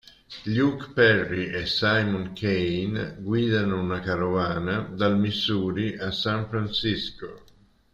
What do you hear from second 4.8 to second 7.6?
dal Missouri a San Francisco.